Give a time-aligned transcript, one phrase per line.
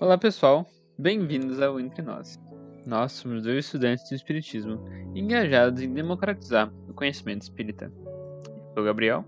[0.00, 0.64] Olá pessoal,
[0.96, 2.38] bem-vindos ao Entre Nós.
[2.86, 7.92] Nós somos dois estudantes do Espiritismo engajados em democratizar o conhecimento espírita.
[8.46, 9.24] Eu sou Gabriel.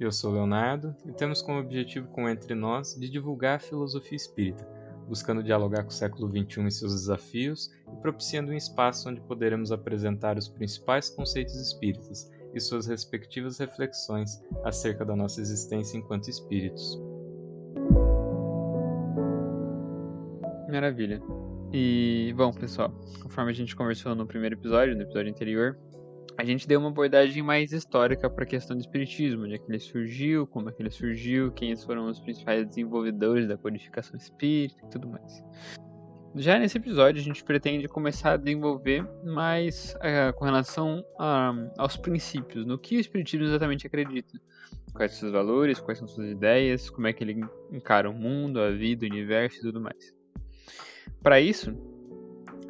[0.00, 4.66] Eu sou Leonardo e temos como objetivo com Entre Nós de divulgar a filosofia espírita,
[5.06, 9.70] buscando dialogar com o século XXI e seus desafios e propiciando um espaço onde poderemos
[9.70, 16.98] apresentar os principais conceitos espíritas e suas respectivas reflexões acerca da nossa existência enquanto espíritos.
[20.68, 21.22] Maravilha.
[21.72, 22.90] E, bom, pessoal,
[23.22, 25.78] conforme a gente conversou no primeiro episódio, no episódio anterior,
[26.36, 29.70] a gente deu uma abordagem mais histórica para a questão do espiritismo, onde é que
[29.70, 34.78] ele surgiu, como é que ele surgiu, quem foram os principais desenvolvedores da codificação espírita
[34.86, 35.42] e tudo mais.
[36.36, 41.96] Já nesse episódio, a gente pretende começar a desenvolver mais uh, com relação a, aos
[41.96, 44.38] princípios, no que o Espiritismo exatamente acredita.
[44.92, 47.40] Quais são seus valores, quais são suas ideias, como é que ele
[47.72, 50.17] encara o mundo, a vida, o universo e tudo mais.
[51.22, 51.74] Para isso,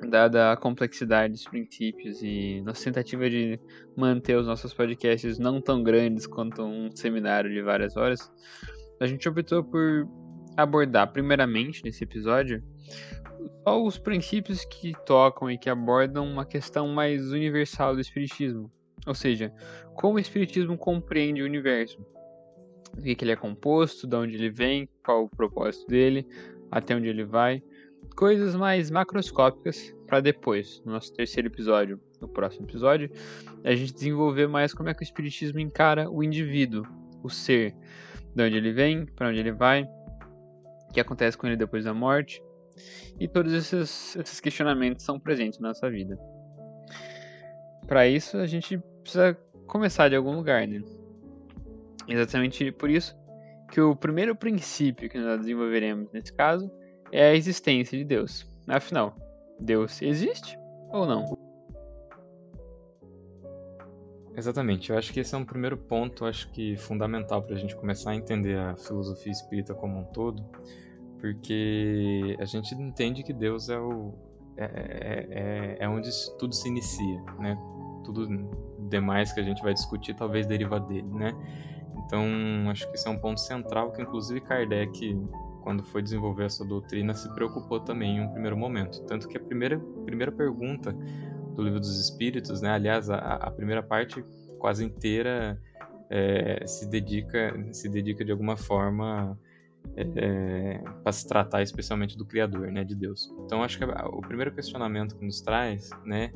[0.07, 3.59] dada a complexidade dos princípios e nossa tentativa de
[3.97, 8.31] manter os nossos podcasts não tão grandes quanto um seminário de várias horas,
[9.01, 10.09] a gente optou por
[10.57, 12.63] abordar, primeiramente nesse episódio,
[13.65, 18.71] só os princípios que tocam e que abordam uma questão mais universal do Espiritismo.
[19.07, 19.53] Ou seja,
[19.95, 22.05] como o Espiritismo compreende o universo.
[22.97, 26.27] O que, que ele é composto, de onde ele vem, qual o propósito dele,
[26.71, 27.63] até onde ele vai
[28.19, 33.09] coisas mais macroscópicas para depois, no nosso terceiro episódio, no próximo episódio,
[33.63, 36.85] a gente desenvolver mais como é que o espiritismo encara o indivíduo,
[37.23, 37.77] o ser,
[38.35, 41.95] de onde ele vem, para onde ele vai, o que acontece com ele depois da
[41.95, 42.43] morte,
[43.21, 46.19] e todos esses, esses questionamentos são presentes na nossa vida.
[47.87, 49.39] Para isso, a gente precisa
[49.69, 50.83] começar de algum lugar, né?
[52.09, 53.17] Exatamente por isso
[53.71, 56.69] que o primeiro princípio que nós desenvolveremos nesse caso
[57.13, 58.47] é a existência de Deus.
[58.67, 59.15] Afinal,
[59.59, 60.59] Deus existe
[60.91, 61.37] ou não?
[64.37, 67.75] Exatamente, eu acho que esse é um primeiro ponto, acho que fundamental para a gente
[67.75, 70.45] começar a entender a filosofia espírita como um todo,
[71.19, 74.15] porque a gente entende que Deus é o
[74.57, 76.09] é, é, é, é onde
[76.39, 77.57] tudo se inicia, né?
[78.05, 78.29] Tudo
[78.89, 81.33] demais que a gente vai discutir talvez deriva dele, né?
[82.05, 82.25] Então,
[82.71, 85.21] acho que esse é um ponto central que inclusive Kardec
[85.69, 89.03] quando foi desenvolver essa doutrina, se preocupou também em um primeiro momento.
[89.03, 90.97] Tanto que a primeira, primeira pergunta
[91.55, 94.25] do Livro dos Espíritos, né, aliás, a, a primeira parte
[94.59, 95.61] quase inteira
[96.09, 99.39] é, se, dedica, se dedica de alguma forma
[99.95, 103.31] é, para se tratar especialmente do Criador, né, de Deus.
[103.45, 106.33] Então, acho que o primeiro questionamento que nos traz né,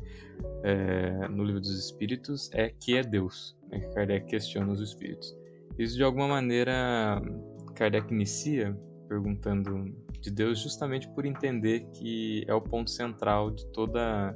[0.62, 3.56] é, no Livro dos Espíritos é que é Deus.
[3.70, 5.34] Né, que Kardec questiona os Espíritos.
[5.78, 7.22] Isso, de alguma maneira,
[7.75, 8.76] Kardec inicia
[9.12, 14.34] perguntando de Deus justamente por entender que é o ponto central de toda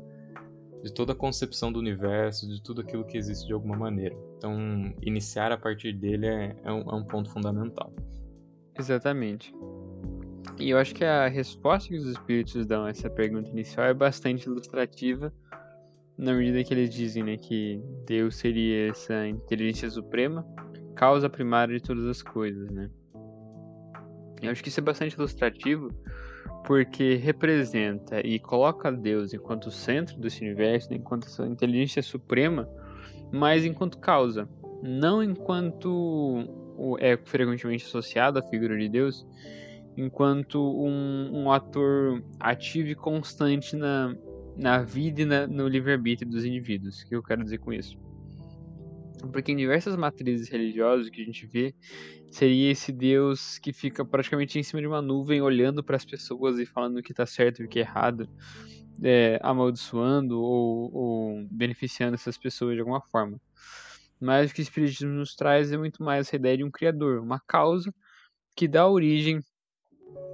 [0.83, 4.15] de toda a concepção do universo, de tudo aquilo que existe de alguma maneira.
[4.37, 7.93] Então, iniciar a partir dele é, é, um, é um ponto fundamental.
[8.79, 9.53] Exatamente.
[10.61, 13.95] E eu acho que a resposta que os espíritos dão a essa pergunta inicial é
[13.95, 15.33] bastante ilustrativa,
[16.17, 20.47] na medida que eles dizem né, que Deus seria essa inteligência suprema,
[20.95, 22.91] causa primária de todas as coisas, né?
[24.43, 25.91] Eu acho que isso é bastante ilustrativo
[26.67, 32.69] porque representa e coloca Deus enquanto centro desse universo, enquanto essa inteligência suprema,
[33.33, 34.49] mas enquanto causa,
[34.83, 36.45] não enquanto
[36.99, 39.27] é frequentemente associado à figura de Deus,
[39.97, 44.15] enquanto um, um ator ativo e constante na,
[44.57, 47.03] na vida e na, no livre-arbítrio dos indivíduos.
[47.03, 47.99] O que eu quero dizer com isso?
[49.33, 51.75] Porque em diversas matrizes religiosas que a gente vê,
[52.31, 56.59] seria esse Deus que fica praticamente em cima de uma nuvem, olhando para as pessoas
[56.59, 58.29] e falando o que está certo e o que é errado,
[59.03, 63.41] é, amaldiçoando ou, ou, beneficiando essas pessoas de alguma forma.
[64.21, 67.21] Mas o que o Espiritismo nos traz é muito mais essa ideia de um Criador,
[67.21, 67.93] uma causa
[68.55, 69.41] que dá origem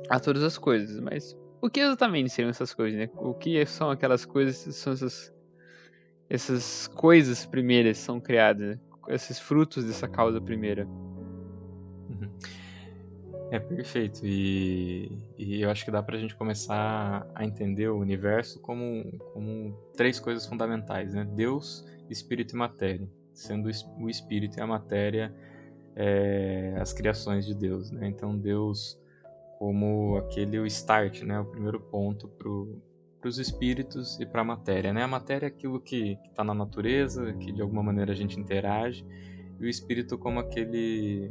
[0.09, 1.01] a todas as coisas.
[1.01, 2.99] Mas o que exatamente seriam essas coisas?
[2.99, 3.09] Né?
[3.17, 4.57] O que são aquelas coisas?
[4.77, 5.32] São essas
[6.33, 10.87] essas coisas primeiras são criadas, esses frutos dessa causa primeira.
[10.87, 12.31] Uhum.
[13.51, 14.23] É perfeito.
[14.25, 19.77] E, e, eu acho que dá pra gente começar a entender o universo como, como
[19.95, 21.29] três coisas fundamentais, né?
[21.37, 23.07] Deus, espírito e matéria.
[23.35, 23.69] Sendo
[23.99, 25.35] o espírito e a matéria
[25.95, 28.09] é, as criações de Deus, né?
[28.09, 28.99] Então Deus
[29.59, 31.39] como aquele o start, né?
[31.39, 32.83] O primeiro ponto pro,
[33.23, 34.93] para os espíritos e para a matéria.
[34.93, 35.05] Né?
[35.05, 39.07] A matéria é aquilo que está na natureza, que de alguma maneira a gente interage,
[39.61, 41.31] e o espírito como aquele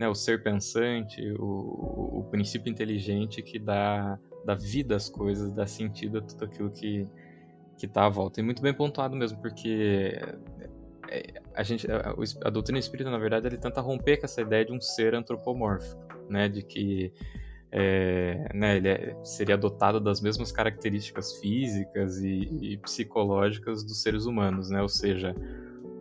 [0.00, 5.66] né, o ser pensante, o, o princípio inteligente que dá, dá vida às coisas, dá
[5.66, 7.06] sentido a tudo aquilo que
[7.78, 8.40] que está à volta.
[8.40, 10.20] E muito bem pontuado mesmo, porque
[11.08, 12.12] é, a gente a,
[12.44, 16.02] a doutrina espírita, na verdade, ele tenta romper com essa ideia de um ser antropomórfico,
[16.28, 17.12] né, de que
[17.70, 24.24] é, né, ele é, seria dotado das mesmas características físicas e, e, psicológicas dos seres
[24.24, 24.80] humanos, né?
[24.80, 25.34] Ou seja,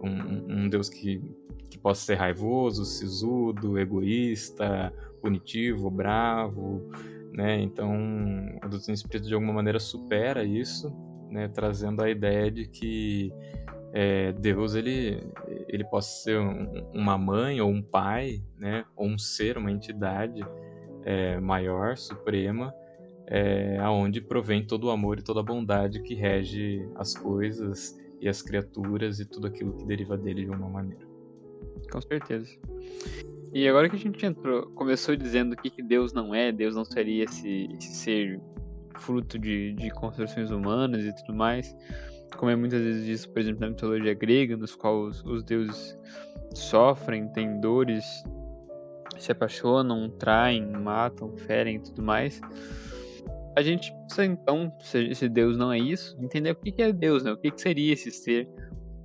[0.02, 1.22] um, um Deus que,
[1.70, 6.90] que possa ser raivoso, sisudo, egoísta, punitivo, bravo,
[7.34, 7.60] né?
[7.60, 7.94] Então,
[8.62, 10.96] a doutrina espírita de alguma maneira supera isso,
[11.30, 11.50] né?
[11.50, 13.34] Trazendo a ideia de que
[13.94, 15.22] é, Deus ele
[15.68, 18.86] ele possa ser um, uma mãe ou um pai, né?
[18.96, 20.42] Ou um ser, uma entidade
[21.08, 22.74] é, maior, suprema,
[23.28, 28.28] é, aonde provém todo o amor e toda a bondade que rege as coisas e
[28.28, 31.08] as criaturas e tudo aquilo que deriva dele de uma maneira.
[31.90, 32.52] Com certeza.
[33.54, 36.84] E agora que a gente entrou, começou dizendo que, que Deus não é, Deus não
[36.84, 38.42] seria esse, esse ser
[38.98, 41.74] fruto de, de construções humanas e tudo mais,
[42.36, 45.98] como é muitas vezes disso, por exemplo, na mitologia grega, nos quais os, os deuses
[46.54, 48.04] sofrem, têm dores,
[49.18, 52.42] se apaixonam, traem, matam, ferem e tudo mais.
[53.56, 57.32] A gente precisa então, se Deus não é isso, entender o que é Deus, né?
[57.32, 58.48] O que seria esse ser?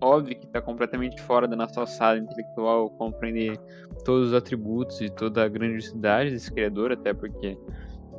[0.01, 3.57] Óbvio que está completamente fora da nossa alçada intelectual compreender
[4.05, 7.57] todos os atributos e toda a grandiosidade desse Criador, até porque,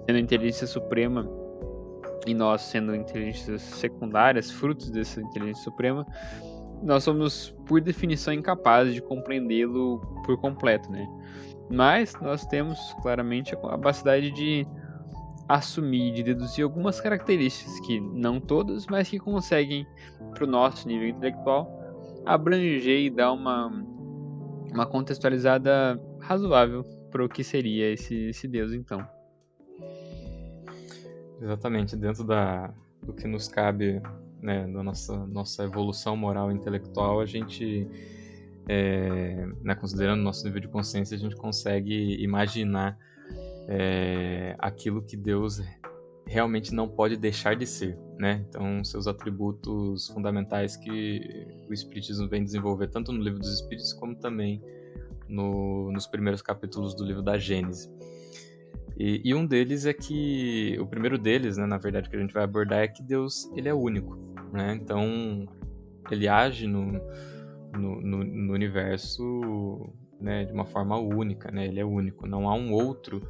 [0.05, 1.29] sendo a inteligência suprema
[2.25, 6.07] e nós sendo inteligências secundárias, frutos dessa inteligência suprema,
[6.81, 11.07] nós somos, por definição, incapazes de compreendê-lo por completo, né?
[11.73, 14.63] Mas nós temos claramente a capacidade de
[15.49, 19.83] assumir, de deduzir algumas características que não todas, mas que conseguem,
[20.35, 21.67] para o nosso nível intelectual,
[22.27, 23.67] abranger e dar uma,
[24.71, 29.03] uma contextualizada razoável para o que seria esse, esse Deus, então.
[31.41, 32.71] Exatamente, dentro da,
[33.01, 33.99] do que nos cabe,
[34.39, 37.87] né, da nossa, nossa evolução moral e intelectual, a gente
[38.67, 42.97] é, né, considerando nosso nível de consciência, a gente consegue imaginar
[43.67, 45.61] é, aquilo que Deus
[46.25, 48.45] realmente não pode deixar de ser, né?
[48.47, 54.15] Então, seus atributos fundamentais que o Espiritismo vem desenvolver tanto no Livro dos Espíritos como
[54.15, 54.61] também
[55.27, 57.91] no, nos primeiros capítulos do livro da Gênesis.
[58.97, 62.33] E, e, um deles é que o primeiro deles, né, na verdade, que a gente
[62.33, 64.15] vai abordar é que Deus ele é único,
[64.51, 64.77] né?
[64.79, 65.47] Então
[66.11, 67.01] ele age no,
[67.77, 71.67] no, no, no universo né, de uma forma única, né?
[71.67, 73.27] Ele é único, não há um outro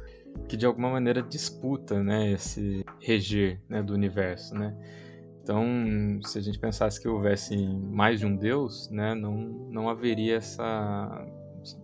[0.48, 4.76] que de alguma maneira disputa, né, esse reger né, do universo, né?
[5.42, 5.66] Então,
[6.24, 9.36] se a gente pensasse que houvesse mais de um Deus, né, não,
[9.70, 11.26] não haveria essa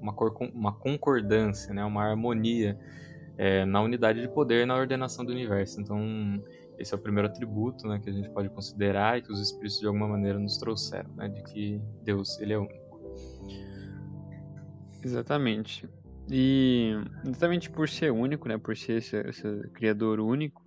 [0.00, 2.78] uma, cor, uma concordância, né, uma harmonia
[3.36, 5.80] é, na unidade de poder na ordenação do universo.
[5.80, 6.42] Então,
[6.80, 9.78] esse é o primeiro atributo né, que a gente pode considerar e que os espíritos
[9.78, 13.00] de alguma maneira nos trouxeram, né, de que Deus ele é único.
[15.02, 15.88] Exatamente.
[16.30, 16.92] E
[17.24, 20.62] exatamente por ser único, né, por ser esse, esse criador único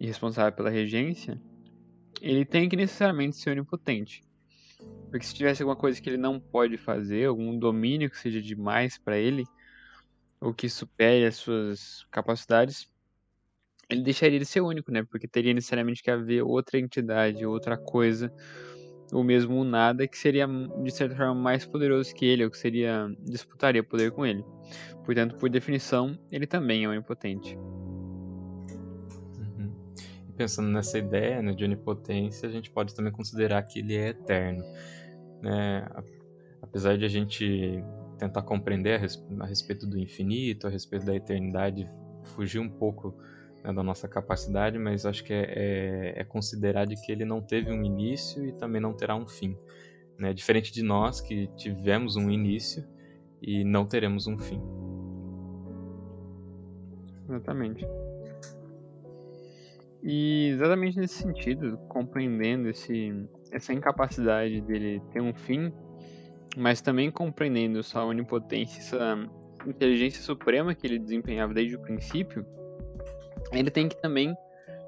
[0.00, 1.40] e responsável pela regência,
[2.20, 4.24] ele tem que necessariamente ser onipotente.
[5.08, 8.98] Porque se tivesse alguma coisa que ele não pode fazer, algum domínio que seja demais
[8.98, 9.44] para ele,
[10.40, 12.90] ou que supere as suas capacidades,
[13.92, 15.04] ele deixaria de ser único, né?
[15.04, 18.32] Porque teria necessariamente que haver outra entidade, outra coisa,
[19.12, 22.58] ou mesmo um nada que seria de certa forma mais poderoso que ele, ou que
[22.58, 24.44] seria disputaria poder com ele.
[25.04, 27.56] Portanto, por definição, ele também é onipotente.
[29.38, 29.72] Uhum.
[30.28, 34.08] E pensando nessa ideia né, de onipotência, a gente pode também considerar que ele é
[34.08, 34.64] eterno.
[35.42, 35.86] Né?
[36.62, 37.84] Apesar de a gente
[38.18, 38.94] tentar compreender
[39.40, 41.90] a respeito do infinito, a respeito da eternidade,
[42.22, 43.14] fugir um pouco
[43.62, 47.40] né, da nossa capacidade, mas acho que é, é, é, considerar de que ele não
[47.40, 49.56] teve um início e também não terá um fim.
[50.18, 50.32] Né?
[50.32, 52.84] Diferente de nós que tivemos um início
[53.40, 54.60] e não teremos um fim.
[57.28, 57.86] Exatamente.
[60.02, 65.72] E exatamente nesse sentido, compreendendo esse, essa incapacidade dele ter um fim,
[66.56, 69.30] mas também compreendendo sua onipotência, essa
[69.64, 72.44] inteligência suprema que ele desempenhava desde o princípio,
[73.50, 74.34] ele tem que também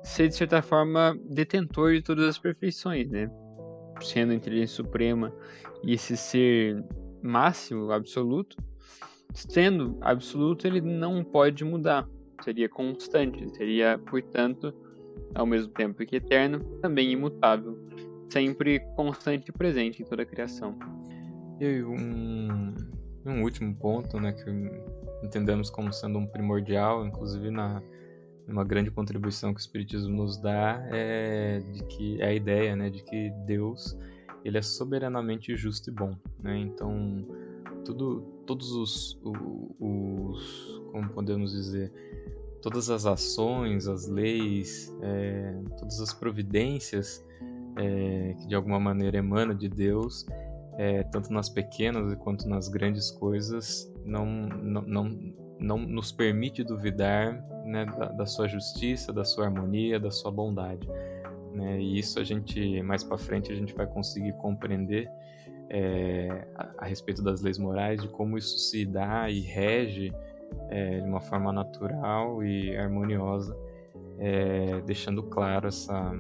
[0.03, 3.31] ser, de certa forma, detentor de todas as perfeições, né?
[4.01, 5.33] Sendo a inteligência suprema
[5.83, 6.85] e esse ser
[7.23, 8.57] máximo, absoluto,
[9.33, 12.09] sendo absoluto, ele não pode mudar,
[12.43, 14.75] seria constante, seria, portanto,
[15.35, 17.79] ao mesmo tempo que eterno, também imutável,
[18.31, 20.79] sempre constante e presente em toda a criação.
[21.61, 22.75] E um,
[23.25, 24.51] um último ponto, né, que
[25.25, 27.83] entendemos como sendo um primordial, inclusive na
[28.47, 32.91] uma grande contribuição que o espiritismo nos dá é de que é a ideia, né,
[32.91, 33.97] de que Deus
[34.45, 36.59] ele é soberanamente justo e bom, né?
[36.59, 37.27] Então
[37.85, 39.21] tudo, todos os,
[39.81, 41.91] os, como podemos dizer,
[42.61, 47.25] todas as ações, as leis, é, todas as providências
[47.77, 50.27] é, que de alguma maneira emana de Deus,
[50.77, 57.43] é, tanto nas pequenas quanto nas grandes coisas, não, não, não, não nos permite duvidar
[57.65, 60.89] né, da, da, sua justiça, da sua harmonia, da sua bondade.
[61.53, 61.81] Né?
[61.81, 65.09] E isso a gente, mais para frente, a gente vai conseguir compreender
[65.71, 70.13] é, a, a, respeito das leis morais, de como isso se dá e rege
[70.69, 73.57] é, de uma forma natural e harmoniosa,
[74.19, 76.13] é, deixando claro essa,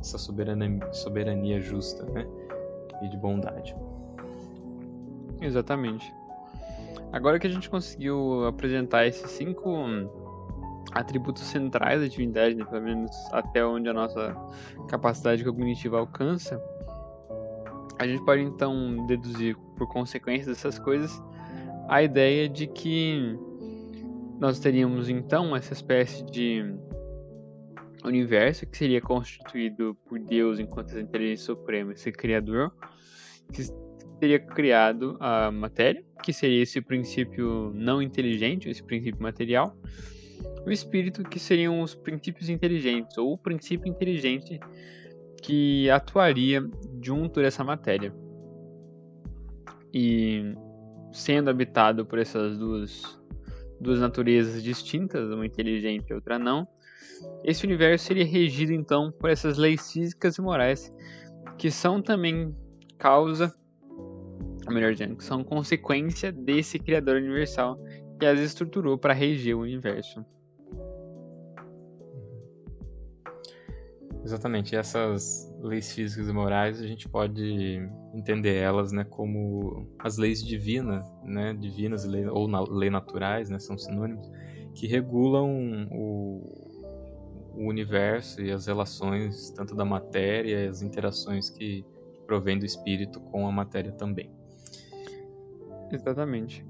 [0.00, 2.26] essa soberania, soberania justa né?
[3.02, 3.74] e de bondade.
[5.40, 6.12] Exatamente.
[7.12, 9.70] Agora que a gente conseguiu apresentar esses cinco
[10.92, 14.36] atributos centrais da divindade, né, pelo menos até onde a nossa
[14.88, 16.60] capacidade cognitiva alcança,
[17.98, 21.22] a gente pode então deduzir, por consequência dessas coisas,
[21.88, 23.38] a ideia de que
[24.38, 26.64] nós teríamos então essa espécie de
[28.04, 32.72] universo que seria constituído por Deus enquanto essa inteligência suprema, esse criador,
[33.52, 33.62] que
[34.18, 39.76] teria criado a matéria, que seria esse princípio não inteligente, esse princípio material,
[40.66, 44.58] o espírito, que seriam os princípios inteligentes, ou o princípio inteligente
[45.42, 46.68] que atuaria
[47.00, 48.12] junto dessa matéria.
[49.94, 50.54] E
[51.12, 53.18] sendo habitado por essas duas,
[53.80, 56.66] duas naturezas distintas, uma inteligente e outra não,
[57.44, 60.92] esse universo seria regido então por essas leis físicas e morais
[61.56, 62.54] que são também
[62.98, 63.54] causa,
[64.72, 67.78] melhor dizendo, que são consequência desse Criador universal
[68.18, 70.24] que as estruturou para reger o universo.
[74.26, 74.74] Exatamente.
[74.74, 77.80] Essas leis físicas e morais, a gente pode
[78.12, 84.28] entender elas, né, como as leis divinas, né, divinas ou na, naturais, né, são sinônimos,
[84.74, 86.42] que regulam o,
[87.54, 91.84] o universo e as relações tanto da matéria e as interações que
[92.26, 94.28] provém do espírito com a matéria também.
[95.90, 96.64] Exatamente.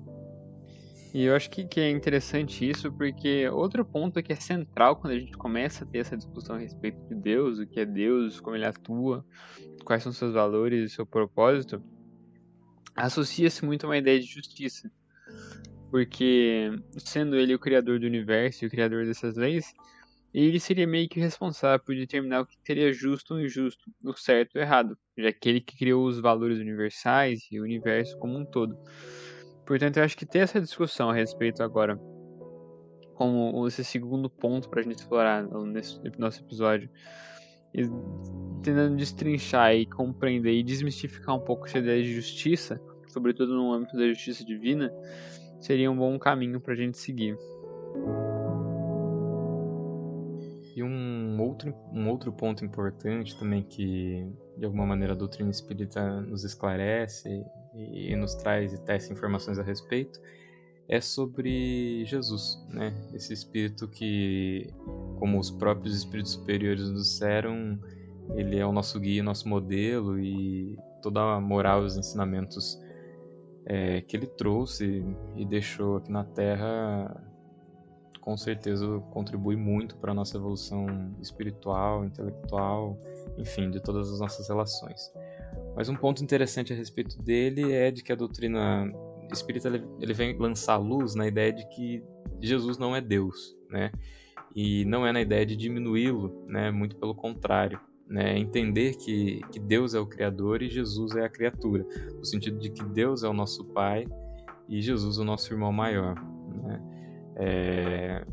[1.15, 5.15] E eu acho que, que é interessante isso, porque outro ponto que é central quando
[5.15, 8.39] a gente começa a ter essa discussão a respeito de Deus, o que é Deus,
[8.39, 9.25] como ele atua,
[9.85, 11.83] quais são seus valores e seu propósito,
[12.95, 14.91] associa-se muito a uma ideia de justiça.
[15.91, 19.73] Porque, sendo ele o criador do universo e o criador dessas leis,
[20.45, 24.57] ele seria meio que responsável por determinar o que seria justo ou injusto, o certo
[24.57, 28.45] ou errado, já que ele que criou os valores universais e o universo como um
[28.45, 28.77] todo.
[29.67, 31.99] Portanto, eu acho que ter essa discussão a respeito agora,
[33.15, 36.91] como esse segundo ponto para a gente explorar nesse nosso episódio,
[37.75, 37.83] e
[38.63, 43.97] tentando destrinchar e compreender e desmistificar um pouco essa ideia de justiça, sobretudo no âmbito
[43.97, 44.93] da justiça divina,
[45.61, 47.37] seria um bom caminho para a gente seguir.
[50.77, 56.21] E um outro, um outro ponto importante também que, de alguma maneira, a doutrina espírita
[56.21, 57.43] nos esclarece
[57.75, 60.21] e nos traz e testa informações a respeito,
[60.87, 62.93] é sobre Jesus, né?
[63.15, 64.71] Esse espírito que,
[65.19, 67.81] como os próprios espíritos superiores nos disseram,
[68.35, 72.79] ele é o nosso guia, nosso modelo e toda a moral e os ensinamentos
[73.65, 75.03] é, que ele trouxe
[75.35, 77.26] e deixou aqui na Terra,
[78.27, 82.99] com certeza contribui muito para a nossa evolução espiritual, intelectual,
[83.39, 85.13] enfim, de todas as nossas relações.
[85.77, 88.93] Mas um ponto interessante a respeito dele é de que a doutrina
[89.31, 89.69] espírita
[90.01, 92.03] ele vem lançar luz na ideia de que
[92.41, 93.93] Jesus não é Deus, né?
[94.57, 96.73] E não é na ideia de diminuí-lo, né?
[96.73, 97.79] Muito pelo contrário,
[98.09, 98.33] né?
[98.33, 101.87] É entender que, que Deus é o Criador e Jesus é a criatura,
[102.19, 104.05] no sentido de que Deus é o nosso Pai
[104.69, 106.17] e Jesus o nosso irmão maior,
[106.65, 106.96] né?
[107.37, 108.25] É,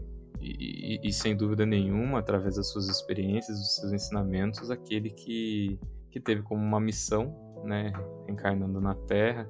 [0.41, 5.79] e, e, sem dúvida nenhuma, através das suas experiências, dos seus ensinamentos, aquele que
[6.13, 7.91] que teve como uma missão, né,
[8.29, 9.49] encarnando na Terra,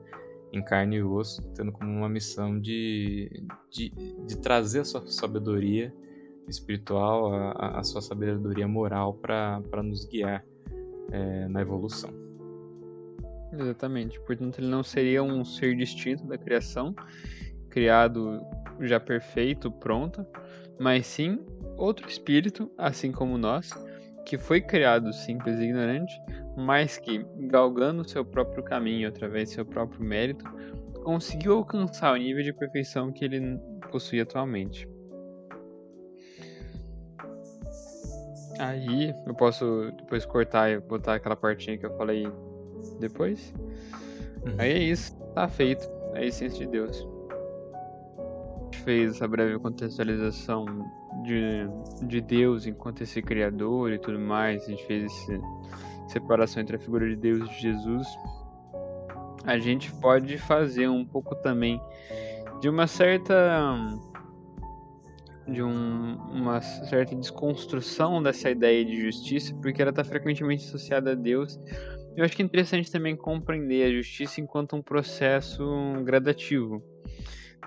[0.54, 5.94] em carne e osso, tendo como uma missão de, de, de trazer a sua sabedoria
[6.48, 10.46] espiritual, a, a sua sabedoria moral para nos guiar
[11.12, 12.12] é, na evolução.
[13.52, 14.18] Exatamente.
[14.22, 16.96] Portanto, ele não seria um ser distinto da criação,
[17.74, 18.46] criado
[18.80, 20.24] já perfeito, pronto,
[20.80, 21.40] mas sim
[21.76, 23.72] outro espírito, assim como nós,
[24.26, 26.14] que foi criado simples e ignorante,
[26.56, 30.46] mas que, galgando seu próprio caminho através do seu próprio mérito,
[31.04, 33.60] conseguiu alcançar o nível de perfeição que ele
[33.92, 34.88] possui atualmente.
[38.60, 42.32] Aí eu posso depois cortar e botar aquela partinha que eu falei
[43.00, 43.52] depois.
[44.46, 44.56] Uhum.
[44.60, 45.90] Aí é isso, tá feito.
[46.14, 47.13] É a essência de Deus.
[48.84, 50.66] Fez essa breve contextualização
[51.24, 51.68] de,
[52.06, 54.64] de Deus enquanto esse Criador e tudo mais.
[54.64, 55.42] A gente fez essa
[56.08, 58.08] separação entre a figura de Deus e Jesus.
[59.46, 61.82] A gente pode fazer um pouco também
[62.62, 63.78] de uma certa
[65.48, 71.16] de um, uma certa desconstrução dessa ideia de justiça, porque ela está frequentemente associada a
[71.16, 71.60] Deus.
[72.16, 75.66] Eu acho que é interessante também compreender a justiça enquanto um processo
[76.04, 76.82] gradativo,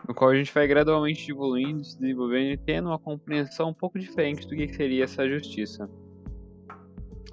[0.06, 3.98] no qual a gente vai gradualmente evoluindo, se desenvolvendo e tendo uma compreensão um pouco
[3.98, 5.88] diferente do que seria essa justiça.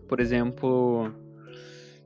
[0.08, 1.12] Por exemplo,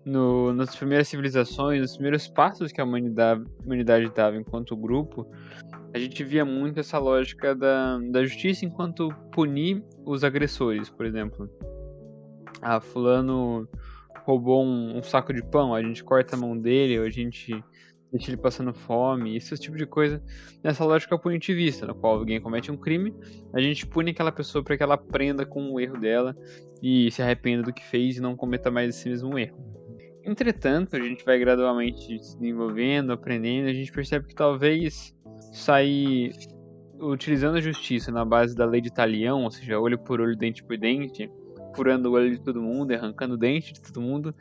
[0.08, 5.30] no, nas primeiras civilizações, nos primeiros passos que a humanidade, dava enquanto grupo,
[5.94, 11.50] a gente via muito essa lógica da, da justiça enquanto punir os agressores, por exemplo.
[12.62, 13.68] Ah, fulano
[14.26, 17.64] roubou um, um, saco de pão, a gente corta a mão dele, a gente
[18.12, 20.22] deixa ele passando fome, esse tipo de coisa,
[20.64, 23.14] nessa lógica punitivista, na qual alguém comete um crime,
[23.54, 26.36] a gente pune aquela pessoa para que ela aprenda com o erro dela
[26.82, 29.58] e se arrependa do que fez e não cometa mais esse mesmo erro.
[30.24, 35.16] Entretanto, a gente vai gradualmente se desenvolvendo, aprendendo, a gente percebe que talvez
[35.54, 36.34] sair
[37.00, 40.64] utilizando a justiça na base da lei de talião, ou seja, olho por olho, dente
[40.64, 41.32] por dente,
[41.76, 44.34] furando o olho de todo mundo, arrancando o dente de todo mundo,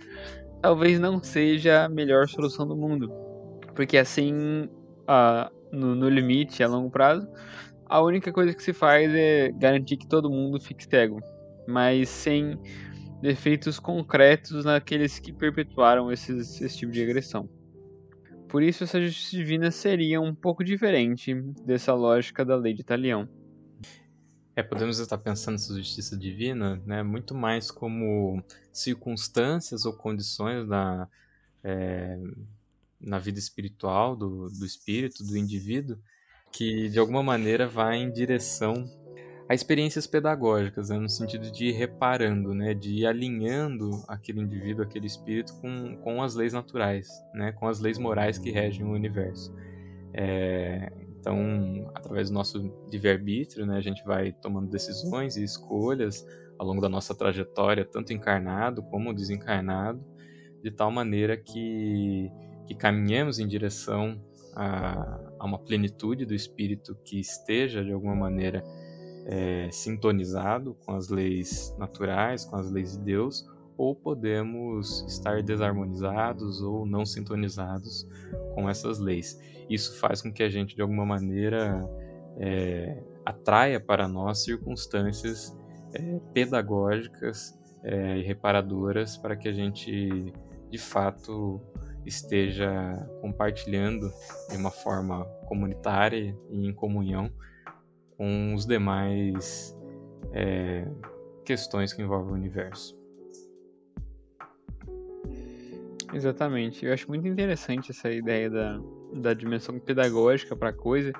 [0.60, 3.25] talvez não seja a melhor solução do mundo.
[3.76, 4.68] Porque assim,
[5.70, 7.28] no, no limite, a longo prazo,
[7.84, 11.20] a única coisa que se faz é garantir que todo mundo fique cego,
[11.68, 12.58] mas sem
[13.22, 17.48] efeitos concretos naqueles que perpetuaram esses, esse tipo de agressão.
[18.48, 21.34] Por isso, essa justiça divina seria um pouco diferente
[21.66, 23.28] dessa lógica da lei de Talião.
[24.54, 31.06] É, podemos estar pensando nessa justiça divina né, muito mais como circunstâncias ou condições na,
[31.62, 32.18] é,
[33.00, 35.98] na vida espiritual do, do espírito, do indivíduo,
[36.52, 38.84] que de alguma maneira vai em direção
[39.48, 44.82] a experiências pedagógicas, né, no sentido de ir reparando, né, de ir alinhando aquele indivíduo,
[44.84, 48.90] aquele espírito com, com as leis naturais, né, com as leis morais que regem o
[48.90, 49.54] universo.
[50.12, 56.26] É, então, através do nosso livre-arbítrio, né, a gente vai tomando decisões e escolhas
[56.58, 60.04] ao longo da nossa trajetória, tanto encarnado como desencarnado,
[60.62, 62.30] de tal maneira que,
[62.66, 64.20] que caminhemos em direção
[64.54, 68.64] a, a uma plenitude do espírito que esteja, de alguma maneira,
[69.26, 76.62] é, sintonizado com as leis naturais, com as leis de Deus, ou podemos estar desarmonizados
[76.62, 78.08] ou não sintonizados
[78.54, 79.38] com essas leis.
[79.68, 81.86] Isso faz com que a gente, de alguma maneira,
[82.38, 85.56] é, atraia para nós circunstâncias
[85.92, 90.32] é, pedagógicas é, e reparadoras para que a gente,
[90.70, 91.60] de fato,
[92.06, 92.70] esteja
[93.20, 94.10] compartilhando
[94.50, 97.30] de uma forma comunitária e em comunhão
[98.16, 99.76] com os demais
[100.32, 100.86] é,
[101.44, 102.96] questões que envolvem o universo.
[106.12, 106.86] Exatamente.
[106.86, 108.80] Eu acho muito interessante essa ideia da,
[109.12, 111.12] da dimensão pedagógica para a coisa,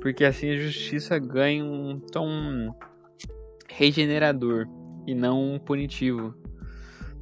[0.00, 2.74] porque assim a justiça ganha um tom
[3.68, 4.66] regenerador
[5.06, 6.34] e não punitivo.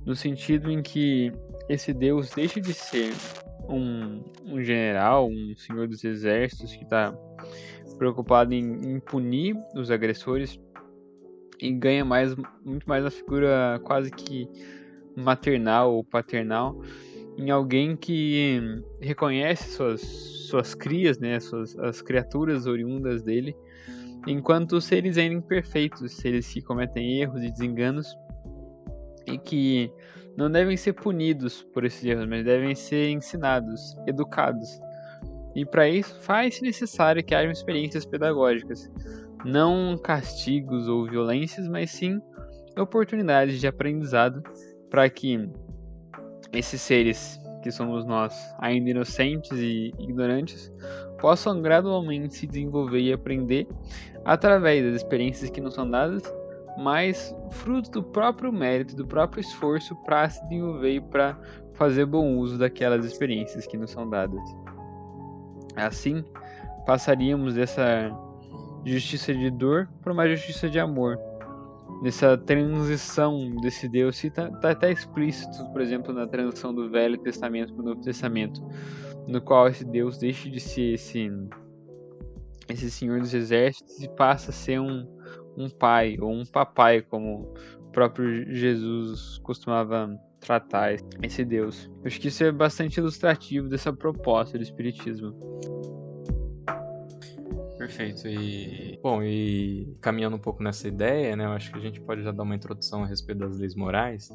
[0.05, 1.33] No sentido em que
[1.69, 3.13] esse Deus deixa de ser
[3.69, 7.17] um, um general, um senhor dos exércitos que está
[7.97, 10.61] preocupado em, em punir os agressores
[11.61, 14.49] e ganha mais muito mais a figura quase que
[15.17, 16.83] maternal ou paternal
[17.37, 18.61] em alguém que
[19.01, 23.57] reconhece suas, suas crias, né, suas, as criaturas oriundas dele,
[24.27, 28.07] enquanto seres ainda imperfeitos, seres que cometem erros e desenganos
[29.39, 29.91] que
[30.37, 34.81] não devem ser punidos por esses erros, mas devem ser ensinados, educados.
[35.55, 38.91] E para isso faz-se necessário que hajam experiências pedagógicas,
[39.45, 42.21] não castigos ou violências, mas sim
[42.77, 44.43] oportunidades de aprendizado
[44.91, 45.49] para que
[46.53, 50.73] esses seres que somos nós, ainda inocentes e ignorantes,
[51.19, 53.67] possam gradualmente se desenvolver e aprender
[54.25, 56.23] através das experiências que nos são dadas,
[56.79, 61.39] mas fruto do próprio mérito, do próprio esforço para se desenvolver e para
[61.75, 64.43] fazer bom uso daquelas experiências que nos são dadas.
[65.77, 66.25] Assim,
[66.87, 68.11] passaríamos dessa
[68.85, 71.19] justiça de dor para uma justiça de amor.
[72.03, 77.73] Nessa transição desse Deus, está tá até explícito, por exemplo, na transição do Velho Testamento
[77.73, 78.63] para o Novo Testamento.
[79.27, 81.31] no qual esse Deus deixa de ser esse,
[82.69, 85.07] esse Senhor dos Exércitos e passa a ser um,
[85.57, 91.91] um pai ou um papai, como o próprio Jesus costumava tratar esse Deus.
[92.03, 95.35] Eu acho que isso é bastante ilustrativo dessa proposta do Espiritismo.
[97.79, 98.29] Perfeito.
[98.29, 102.23] E bom, e caminhando um pouco nessa ideia, né, eu acho que a gente pode
[102.23, 104.31] já dar uma introdução a respeito das leis morais,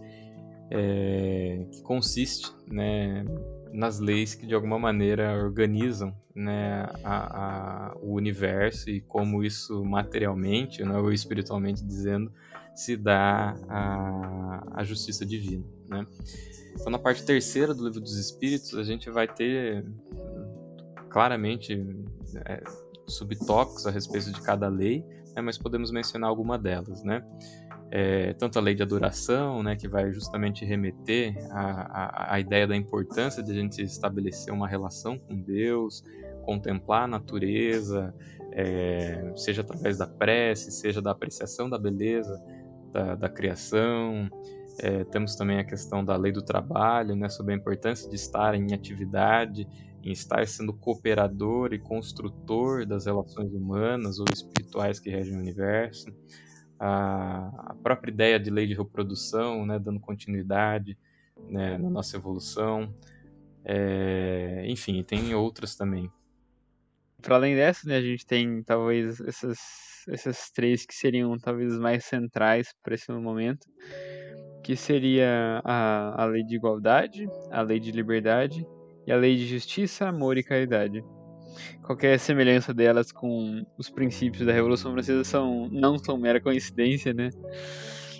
[0.72, 3.26] é, que consiste, né,
[3.72, 9.84] nas leis que de alguma maneira organizam, né, a, a, o universo e como isso
[9.84, 12.32] materialmente, né, ou espiritualmente dizendo,
[12.76, 16.06] se dá a, a justiça divina, né?
[16.74, 19.86] Então, na parte terceira do livro dos Espíritos, a gente vai ter
[21.10, 21.86] claramente
[22.46, 22.64] é,
[23.08, 25.04] subtópicos a respeito de cada lei,
[25.36, 27.22] né, mas podemos mencionar alguma delas, né?
[27.92, 32.76] É, tanto a lei de adoração, né, que vai justamente remeter à, à, ideia da
[32.76, 36.04] importância de a gente estabelecer uma relação com Deus,
[36.44, 38.14] contemplar a natureza,
[38.52, 42.40] é, seja através da prece, seja da apreciação da beleza
[42.94, 44.30] da, da criação.
[44.82, 48.54] É, temos também a questão da lei do trabalho, né, sobre a importância de estar
[48.54, 49.68] em atividade
[50.04, 56.12] em estar sendo cooperador e construtor das relações humanas ou espirituais que regem o universo.
[56.80, 60.98] A, própria ideia de lei de reprodução, né, dando continuidade
[61.50, 62.94] né, na nossa evolução.
[63.66, 66.12] É, enfim, tem outras também.
[67.22, 69.58] Para além dessa, né, a gente tem talvez essas,
[70.08, 73.68] essas três que seriam talvez mais centrais para esse momento,
[74.64, 78.66] que seria a, a lei de igualdade, a lei de liberdade
[79.06, 81.04] e a lei de justiça, amor e caridade.
[81.84, 87.30] Qualquer semelhança delas com os princípios da Revolução Francesa são, não são mera coincidência, né?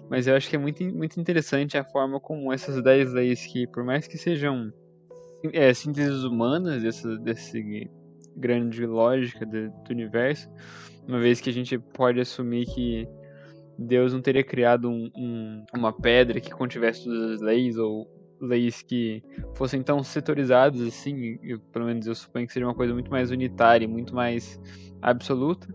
[0.10, 3.68] Mas eu acho que é muito, muito interessante a forma como essas dez leis que,
[3.68, 4.74] por mais que sejam
[5.54, 7.08] é, sínteses humanas dessa,
[8.36, 10.50] grande lógica do, do universo,
[11.08, 13.08] uma vez que a gente pode assumir que
[13.78, 18.08] Deus não teria criado um, um, uma pedra que contivesse todas as leis ou
[18.42, 19.24] leis que
[19.54, 23.32] fossem tão setorizadas assim, eu, pelo menos eu suponho que seria uma coisa muito mais
[23.32, 24.60] unitária, muito mais
[25.02, 25.68] absoluta.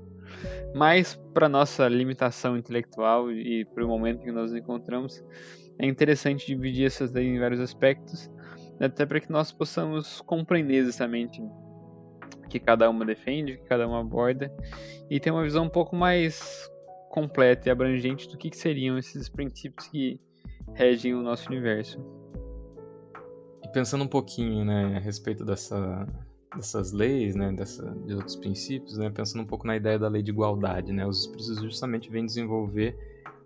[0.75, 5.25] Mas para nossa limitação intelectual e para o momento em que nós nos encontramos,
[5.79, 8.31] é interessante dividir essas leis em vários aspectos,
[8.81, 14.01] até para que nós possamos compreender exatamente o que cada uma defende, que cada uma
[14.01, 14.53] aborda
[15.09, 16.71] e ter uma visão um pouco mais
[17.09, 20.21] completa e abrangente do que, que seriam esses princípios que
[20.75, 22.24] regem o nosso universo
[23.75, 26.07] pensando um pouquinho, né, a respeito dessa,
[26.55, 30.23] dessas leis, né, dessa, de outros princípios, né, pensando um pouco na ideia da lei
[30.23, 32.97] de igualdade, né, os espíritos justamente vêm desenvolver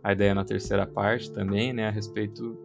[0.05, 2.57] a ideia na terceira parte também, né, a respeito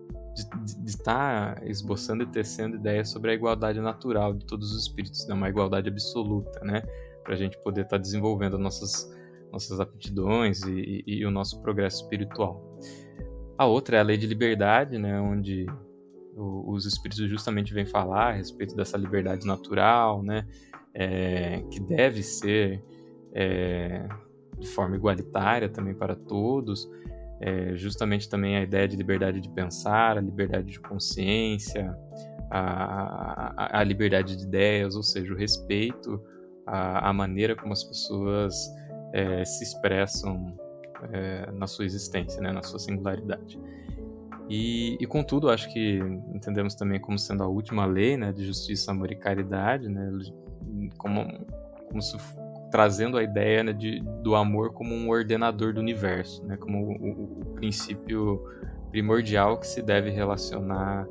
[0.84, 5.26] de estar tá esboçando e tecendo ideias sobre a igualdade natural de todos os espíritos,
[5.28, 6.82] né, uma igualdade absoluta, né,
[7.24, 9.10] para a gente poder estar tá desenvolvendo nossas
[9.54, 12.60] nossas aptidões e, e, e o nosso progresso espiritual.
[13.56, 15.68] A outra é a lei de liberdade, né, onde
[16.36, 20.46] os espíritos justamente vêm falar a respeito dessa liberdade natural, né,
[20.94, 22.84] é, que deve ser
[23.34, 24.08] é,
[24.58, 26.90] de forma igualitária também para todos,
[27.40, 31.96] é, justamente também a ideia de liberdade de pensar, a liberdade de consciência,
[32.50, 36.22] a, a, a liberdade de ideias, ou seja, o respeito
[36.66, 38.56] à, à maneira como as pessoas
[39.14, 40.56] é, se expressam
[41.12, 43.60] é, na sua existência, né, na sua singularidade.
[44.50, 46.00] E, e contudo, acho que
[46.34, 50.12] entendemos também como sendo a última lei né, de justiça, amor e caridade, né,
[50.98, 51.26] como,
[51.88, 52.18] como se,
[52.70, 57.42] trazendo a ideia né, de, do amor como um ordenador do universo, né, como o,
[57.42, 58.44] o princípio
[58.92, 61.08] primordial que se deve relacionar,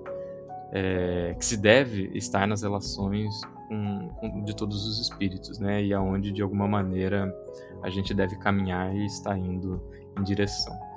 [0.72, 3.28] é, que se deve estar nas relações
[3.68, 7.34] com, com, de todos os espíritos, né, e aonde de alguma maneira
[7.82, 9.82] a gente deve caminhar e estar indo
[10.18, 10.91] em direção.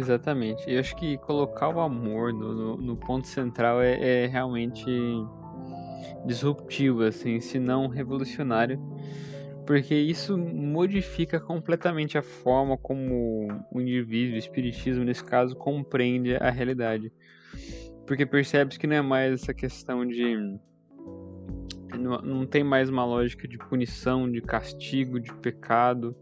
[0.00, 0.64] Exatamente.
[0.66, 4.90] Eu acho que colocar o amor no, no, no ponto central é, é, realmente
[6.24, 8.80] disruptivo, assim, se não revolucionário,
[9.66, 16.48] porque isso modifica completamente a forma como o indivíduo, o espiritismo nesse caso, compreende a
[16.50, 17.12] realidade.
[18.06, 20.58] Porque percebe que não é mais essa questão de.
[21.98, 26.16] Não, não tem mais uma lógica de punição, de castigo, de pecado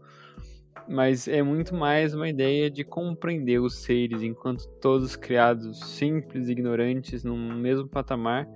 [0.87, 7.23] mas é muito mais uma ideia de compreender os seres enquanto todos criados simples, ignorantes,
[7.23, 8.47] num mesmo patamar,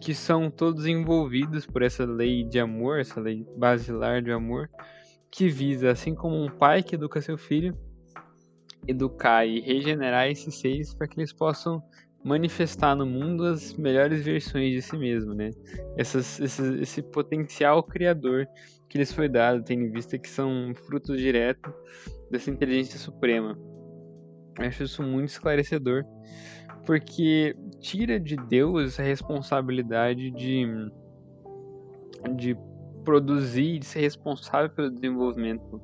[0.00, 4.68] que são todos envolvidos por essa lei de amor, essa lei basilar de amor,
[5.30, 7.76] que visa, assim como um pai que educa seu filho,
[8.86, 11.82] educar e regenerar esses seres para que eles possam
[12.24, 15.50] manifestar no mundo as melhores versões de si mesmo, né?
[15.96, 18.48] Essas, esse, esse potencial criador
[18.88, 21.70] que lhes foi dado, tendo em vista que são frutos diretos
[22.30, 23.58] dessa inteligência suprema.
[24.58, 26.04] Eu acho isso muito esclarecedor,
[26.86, 30.66] porque tira de Deus a responsabilidade de,
[32.36, 32.56] de
[33.04, 35.82] produzir, de ser responsável pelo desenvolvimento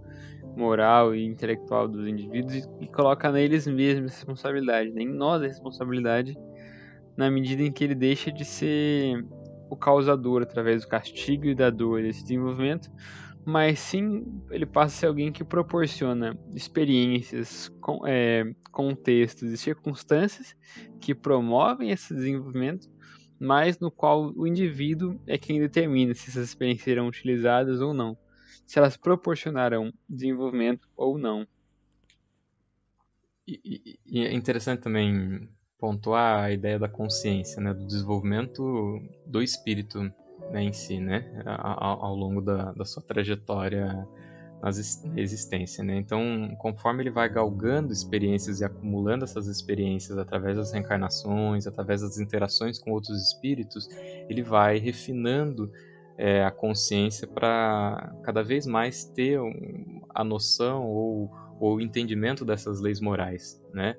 [0.56, 5.02] moral e intelectual dos indivíduos e, e coloca neles mesmos responsabilidade, né?
[5.02, 6.36] em nós a responsabilidade,
[7.16, 9.24] na medida em que ele deixa de ser
[9.68, 12.90] o causador através do castigo e da dor desse desenvolvimento,
[13.44, 20.54] mas sim ele passa a ser alguém que proporciona experiências, com, é, contextos e circunstâncias
[21.00, 22.88] que promovem esse desenvolvimento,
[23.38, 28.16] mas no qual o indivíduo é quem determina se essas experiências serão utilizadas ou não
[28.70, 31.44] se elas proporcionarão desenvolvimento ou não.
[33.44, 39.98] E, e, é interessante também pontuar a ideia da consciência, né, do desenvolvimento do espírito
[40.52, 44.06] né, em si, né, ao, ao longo da, da, sua trajetória
[44.62, 44.68] na
[45.20, 45.96] existência, né.
[45.96, 52.20] Então, conforme ele vai galgando experiências e acumulando essas experiências através das reencarnações, através das
[52.20, 53.88] interações com outros espíritos,
[54.28, 55.72] ele vai refinando
[56.20, 62.80] é, a consciência para cada vez mais ter um, a noção ou, o entendimento dessas
[62.80, 63.96] leis morais, né?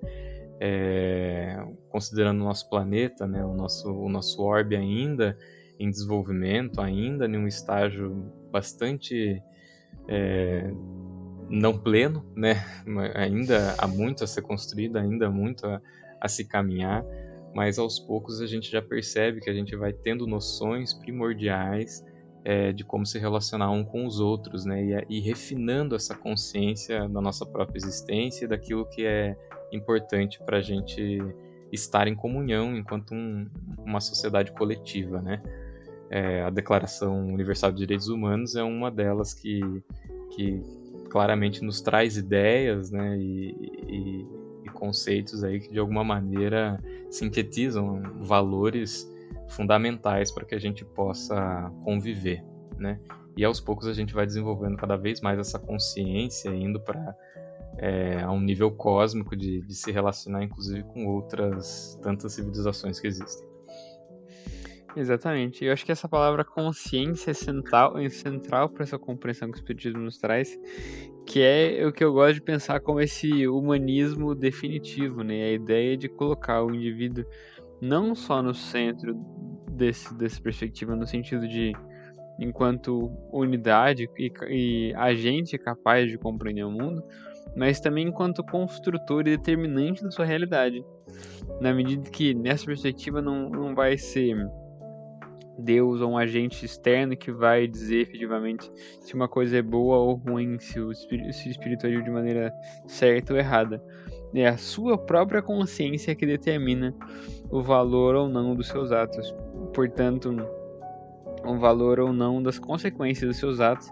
[0.60, 5.36] É, considerando o nosso planeta, né, o nosso, o nosso orbe ainda
[5.80, 9.42] em desenvolvimento, ainda em um estágio bastante
[10.08, 10.72] é,
[11.50, 12.64] não pleno, né?
[13.16, 15.82] ainda há muito a ser construído, ainda há muito a,
[16.20, 17.04] a se caminhar,
[17.56, 22.04] mas aos poucos a gente já percebe que a gente vai tendo noções primordiais
[22.44, 24.84] é, de como se relacionar um com os outros, né?
[24.84, 29.38] E, e, refinando essa consciência da nossa própria existência e daquilo que é
[29.72, 31.20] importante para a gente
[31.72, 33.48] estar em comunhão enquanto um,
[33.86, 35.42] uma sociedade coletiva, né?
[36.10, 39.62] É, a Declaração Universal de Direitos Humanos é uma delas que,
[40.36, 40.62] que
[41.10, 43.18] claramente nos traz ideias, né?
[43.18, 43.56] E,
[43.88, 44.28] e,
[44.66, 49.10] e conceitos aí que de alguma maneira sintetizam valores
[49.52, 52.44] fundamentais para que a gente possa conviver,
[52.78, 53.00] né?
[53.38, 57.16] E aos poucos a gente vai desenvolvendo cada vez mais essa consciência, indo para
[57.78, 63.08] é, a um nível cósmico de, de se relacionar, inclusive, com outras tantas civilizações que
[63.08, 63.52] existem.
[64.96, 65.64] Exatamente.
[65.64, 69.60] Eu acho que essa palavra consciência é central, é central para essa compreensão que o
[69.60, 70.60] Espiritismo nos traz,
[71.26, 75.44] que é o que eu gosto de pensar como esse humanismo definitivo, né?
[75.44, 77.24] A ideia de colocar o indivíduo
[77.82, 79.16] não só no centro
[79.72, 81.74] desse, dessa perspectiva, no sentido de
[82.40, 87.04] enquanto unidade e, e agente capaz de compreender o mundo,
[87.56, 90.84] mas também enquanto construtor e determinante da sua realidade.
[91.60, 94.36] Na medida que nessa perspectiva não, não vai ser
[95.58, 100.16] Deus ou um agente externo que vai dizer efetivamente se uma coisa é boa ou
[100.16, 102.54] ruim, se o se o espírito agiu de maneira
[102.88, 103.84] certa ou errada.
[104.34, 106.96] É a sua própria consciência que determina
[107.50, 109.34] o valor ou não dos seus atos.
[109.74, 110.34] Portanto,
[111.46, 113.90] o valor ou não das consequências dos seus atos,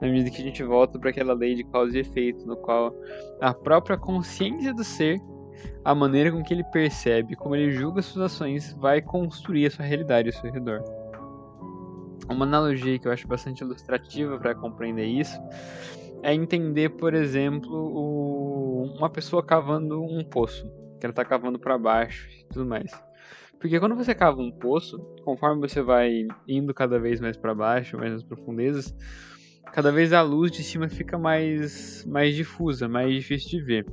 [0.00, 2.94] na medida que a gente volta para aquela lei de causa e efeito, no qual
[3.40, 5.20] a própria consciência do ser,
[5.84, 9.84] a maneira com que ele percebe, como ele julga suas ações, vai construir a sua
[9.84, 10.82] realidade ao seu redor.
[12.28, 15.36] Uma analogia que eu acho bastante ilustrativa para compreender isso
[16.22, 18.94] é entender, por exemplo, o...
[18.96, 20.64] uma pessoa cavando um poço,
[20.98, 22.90] que ela está cavando para baixo e tudo mais.
[23.60, 27.98] Porque quando você cava um poço, conforme você vai indo cada vez mais para baixo,
[27.98, 28.94] mais nas profundezas,
[29.72, 33.86] cada vez a luz de cima fica mais, mais difusa, mais difícil de ver.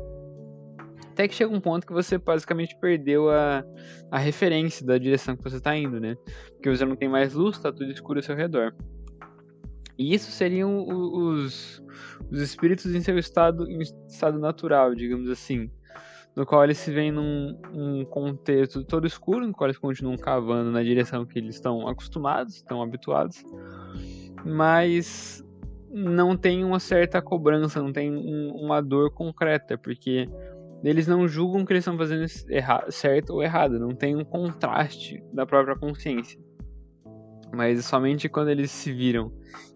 [1.12, 3.64] Até que chega um ponto que você basicamente perdeu a,
[4.12, 6.16] a referência da direção que você está indo, né?
[6.54, 8.74] Porque você não tem mais luz, está tudo escuro ao seu redor.
[9.98, 11.82] E isso seriam os,
[12.32, 15.70] os espíritos em seu estado, em estado natural, digamos assim
[16.38, 20.70] no qual eles se veem num, num, contexto todo escuro, no qual eles continuam cavando
[20.70, 23.44] na direção que eles estão acostumados, estão habituados,
[24.46, 25.44] mas
[25.90, 30.30] não tem uma certa cobrança, não tem um, uma dor concreta, porque
[30.84, 32.28] eles não julgam que eles estão fazendo
[32.92, 36.40] certo ou errado, não tem um contraste da própria consciência.
[37.54, 39.32] Mas somente quando eles se viram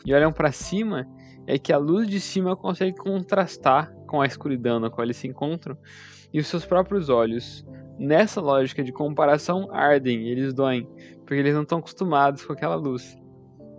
[0.06, 1.08] e olham para cima
[1.48, 5.28] é que a luz de cima consegue contrastar com a escuridão na qual eles se
[5.28, 5.78] encontram
[6.34, 7.66] e os seus próprios olhos,
[8.00, 10.88] nessa lógica de comparação, ardem, eles doem,
[11.26, 13.18] porque eles não estão acostumados com aquela luz.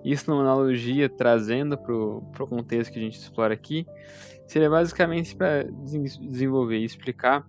[0.05, 3.87] Isso, numa analogia, trazendo para o contexto que a gente explora aqui,
[4.47, 7.47] seria basicamente para desenvolver e explicar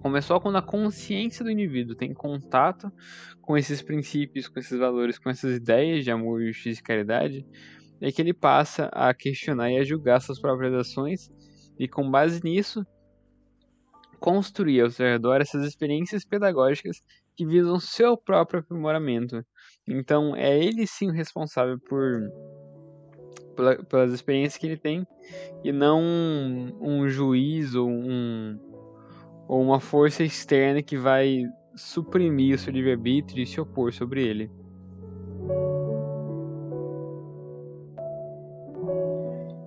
[0.00, 2.90] Começou quando a consciência do indivíduo tem contato
[3.40, 7.46] com esses princípios, com esses valores, com essas ideias de amor, justiça e caridade,
[8.00, 11.30] é que ele passa a questionar e a julgar suas próprias ações
[11.78, 12.86] e, com base nisso,
[14.20, 17.02] construir ao seu redor essas experiências pedagógicas
[17.36, 19.44] que visam seu próprio aprimoramento.
[19.86, 22.20] Então, é ele sim o responsável por
[23.88, 25.04] pelas experiências que ele tem
[25.64, 26.00] e não
[26.80, 28.56] um, juiz ou um
[29.48, 34.50] ou uma força externa que vai suprimir o seu livre-arbítrio e se opor sobre ele.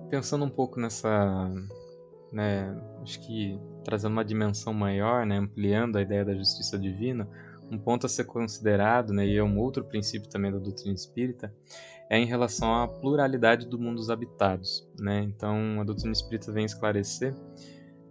[0.08, 1.50] Pensando um pouco nessa,
[2.30, 7.28] né, acho que trazendo uma dimensão maior, né, ampliando a ideia da justiça divina,
[7.70, 11.52] um ponto a ser considerado, né, e é um outro princípio também da doutrina espírita,
[12.10, 14.86] é em relação à pluralidade dos habitados.
[15.00, 15.22] Né?
[15.22, 17.34] Então, a doutrina espírita vem esclarecer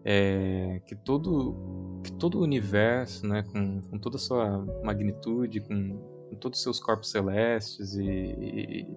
[0.04, 5.98] é, que, todo, que todo o universo, né, com, com toda a sua magnitude, com,
[6.30, 8.88] com todos os seus corpos celestes e, e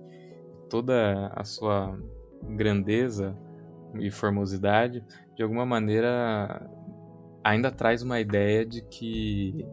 [0.69, 1.99] toda a sua
[2.57, 3.37] grandeza
[3.99, 5.05] e formosidade,
[5.37, 6.69] de alguma maneira
[7.43, 9.67] ainda traz uma ideia de que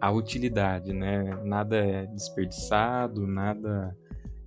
[0.00, 1.24] a utilidade, né?
[1.44, 3.96] Nada é desperdiçado, nada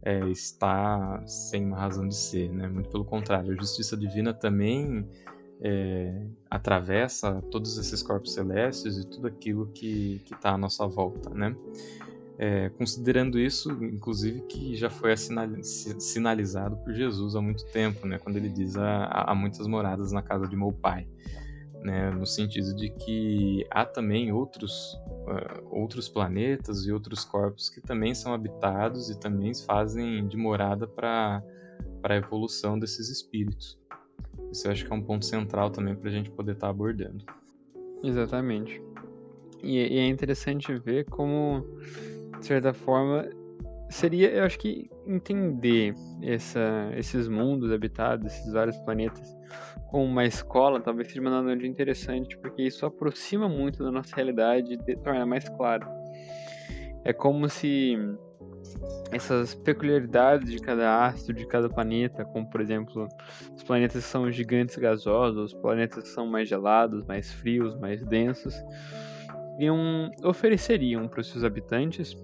[0.03, 2.67] é, está sem uma razão de ser, né?
[2.67, 5.05] Muito pelo contrário, a justiça divina também
[5.61, 11.55] é, atravessa todos esses corpos celestes e tudo aquilo que está à nossa volta, né?
[12.37, 18.17] É, considerando isso, inclusive, que já foi sinalizado por Jesus há muito tempo, né?
[18.17, 21.07] Quando ele diz há, muitas moradas na casa de meu pai
[21.81, 24.93] né, no sentido de que há também outros,
[25.27, 30.87] uh, outros planetas e outros corpos que também são habitados e também fazem de morada
[30.87, 31.43] para
[32.03, 33.80] a evolução desses espíritos.
[34.51, 36.71] Isso eu acho que é um ponto central também para a gente poder estar tá
[36.71, 37.23] abordando.
[38.03, 38.81] Exatamente.
[39.63, 41.65] E, e é interessante ver como,
[42.39, 43.29] de certa forma,
[43.89, 49.35] seria, eu acho que entender essa, esses mundos habitados, esses vários planetas,
[49.89, 54.77] como uma escola, talvez seja uma analogia interessante, porque isso aproxima muito da nossa realidade
[54.87, 55.87] e torna mais claro.
[57.03, 57.97] É como se
[59.11, 63.07] essas peculiaridades de cada astro, de cada planeta, como por exemplo,
[63.55, 68.55] os planetas são gigantes gasosos, os planetas são mais gelados, mais frios, mais densos,
[69.59, 72.17] iam, ofereceriam para os seus habitantes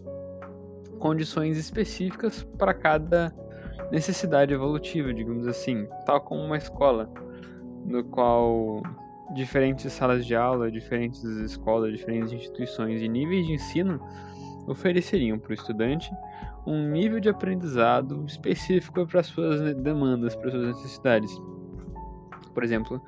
[1.00, 3.34] condições específicas para cada
[3.92, 7.10] necessidade evolutiva, digamos assim, tal como uma escola
[7.86, 8.82] no qual
[9.34, 14.02] diferentes salas de aula, diferentes escolas, diferentes instituições e níveis de ensino
[14.68, 16.12] ofereceriam para o estudante
[16.66, 21.32] um nível de aprendizado específico para suas demandas, para suas necessidades.
[22.54, 23.02] Por exemplo,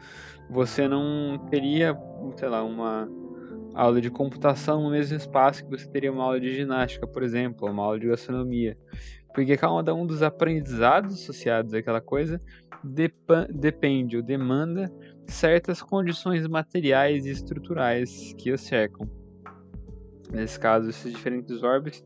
[0.49, 1.97] você não teria,
[2.37, 3.09] sei lá, uma
[3.73, 7.67] aula de computação no mesmo espaço que você teria uma aula de ginástica, por exemplo,
[7.67, 8.77] ou uma aula de gastronomia.
[9.33, 12.39] Porque cada um dos aprendizados associados àquela coisa
[13.51, 14.91] depende ou demanda
[15.27, 19.18] certas condições materiais e estruturais que os cercam.
[20.31, 22.03] Nesse caso, esses diferentes orbes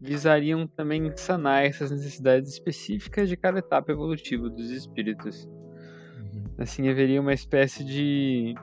[0.00, 5.44] visariam também sanar essas necessidades específicas de cada etapa evolutiva dos espíritos.
[5.44, 6.44] Uhum.
[6.58, 8.54] Assim, haveria uma espécie de,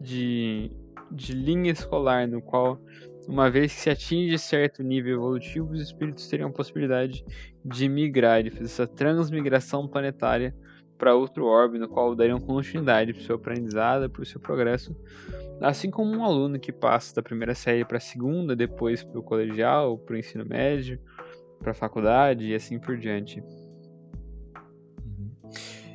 [0.00, 0.70] de,
[1.10, 2.80] de linha escolar no qual
[3.28, 7.24] uma vez que se atinge certo nível evolutivo, os espíritos teriam a possibilidade
[7.64, 10.54] de migrar, de fazer essa transmigração planetária
[10.98, 14.96] para outro orbe, no qual dariam continuidade para o seu aprendizado, para o seu progresso,
[15.60, 19.22] assim como um aluno que passa da primeira série para a segunda, depois para o
[19.22, 20.98] colegial, para o ensino médio,
[21.58, 23.40] para a faculdade e assim por diante.
[25.04, 25.30] Uhum.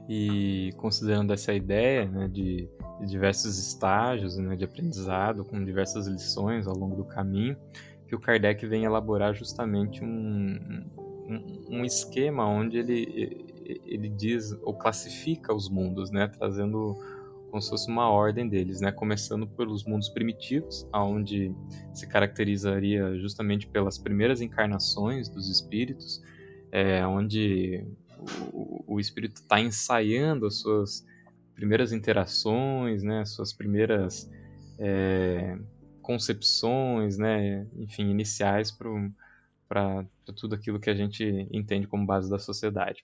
[0.07, 6.67] E considerando essa ideia né, de de diversos estágios né, de aprendizado, com diversas lições
[6.67, 7.55] ao longo do caminho,
[8.07, 13.45] que o Kardec vem elaborar justamente um, um, um esquema onde ele,
[13.85, 16.95] ele diz ou classifica os mundos, né, trazendo
[17.57, 18.91] como se fosse uma ordem deles, né?
[18.91, 21.51] Começando pelos mundos primitivos, aonde
[21.91, 26.21] se caracterizaria justamente pelas primeiras encarnações dos espíritos,
[26.71, 27.83] é, onde
[28.53, 31.03] o, o espírito está ensaiando as suas
[31.55, 34.29] primeiras interações, né, suas primeiras
[34.77, 35.57] é,
[36.03, 40.05] concepções, né, enfim, iniciais para
[40.35, 43.03] tudo aquilo que a gente entende como base da sociedade.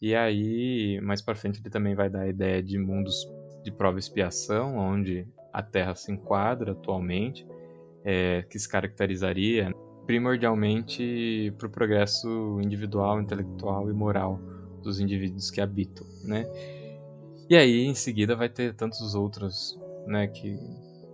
[0.00, 3.26] E aí, mais para frente, ele também vai dar a ideia de mundos
[3.62, 7.46] de prova e expiação, onde a Terra se enquadra atualmente,
[8.04, 9.72] é, que se caracterizaria
[10.06, 14.40] primordialmente para o progresso individual, intelectual e moral
[14.82, 16.46] dos indivíduos que habitam, né?
[17.50, 20.58] E aí, em seguida, vai ter tantos outros, né, que,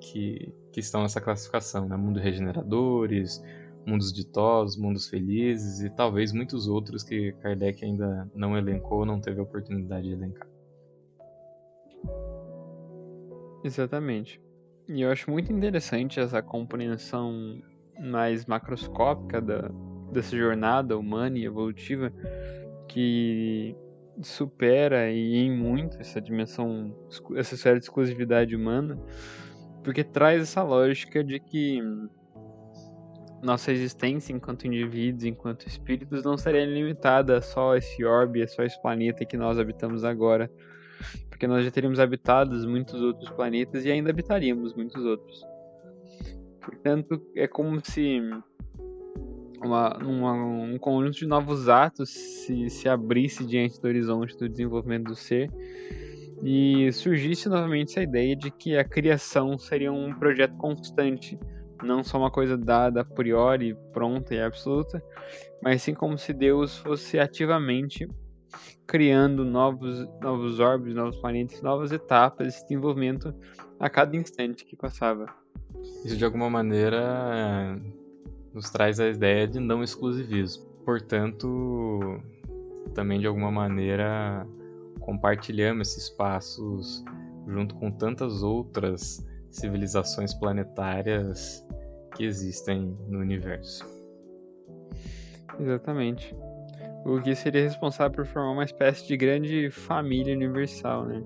[0.01, 1.97] que, que estão nessa classificação, né?
[1.97, 3.43] Mundo regeneradores,
[3.87, 9.41] mundos ditosos, mundos felizes e talvez muitos outros que Kardec ainda não elencou, não teve
[9.41, 10.54] a oportunidade de elencar.
[13.65, 14.39] Exatamente.
[14.87, 17.63] E eu acho muito interessante essa compreensão
[17.99, 19.71] mais macroscópica da,
[20.13, 22.13] dessa jornada humana e evolutiva
[22.87, 23.75] que
[24.21, 26.95] supera e em muito essa dimensão,
[27.35, 28.99] essa esfera de exclusividade humana,
[29.83, 31.81] porque traz essa lógica de que
[33.43, 38.63] nossa existência enquanto indivíduos, enquanto espíritos, não seria limitada só a esse orbe, a só
[38.63, 40.51] esse planeta que nós habitamos agora,
[41.29, 45.43] porque nós já teríamos habitado muitos outros planetas e ainda habitaríamos muitos outros.
[46.61, 48.21] Portanto, é como se
[49.65, 55.09] uma, uma, um conjunto de novos atos se, se abrisse diante do horizonte do desenvolvimento
[55.09, 55.51] do ser
[56.43, 61.39] e surgisse novamente essa ideia de que a criação seria um projeto constante,
[61.83, 65.03] não só uma coisa dada a priori, pronta e absoluta,
[65.63, 68.07] mas sim como se Deus fosse ativamente
[68.87, 73.35] criando novos, novos orbes, novos planetas, novas etapas de desenvolvimento
[73.79, 75.27] a cada instante que passava.
[76.05, 77.81] Isso de alguma maneira
[78.53, 80.65] nos traz a ideia de não exclusivismo.
[80.85, 82.21] Portanto,
[82.95, 84.47] também de alguma maneira
[85.01, 87.05] compartilhamos esses espaços
[87.47, 91.65] junto com tantas outras civilizações planetárias
[92.17, 93.85] que existem no universo.
[95.59, 96.35] Exatamente.
[97.05, 101.23] O que seria responsável por formar uma espécie de grande família universal, né?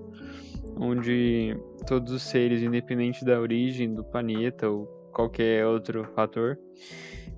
[0.75, 1.55] Onde
[1.87, 6.57] todos os seres, independente da origem do planeta ou qualquer outro fator,